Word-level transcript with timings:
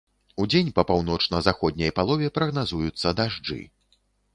Удзень 0.43 0.71
па 0.79 0.85
паўночна-заходняй 0.93 1.95
палове 2.01 2.33
прагназуюцца 2.41 3.17
дажджы. 3.23 3.65